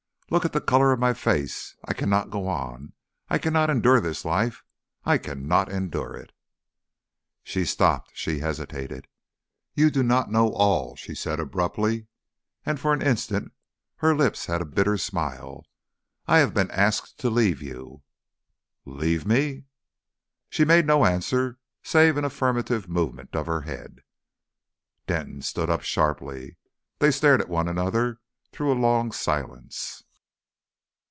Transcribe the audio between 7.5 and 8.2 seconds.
stopped.